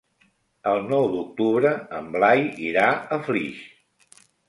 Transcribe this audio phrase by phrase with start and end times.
[0.71, 3.65] El nou d'octubre en Blai irà a Flix.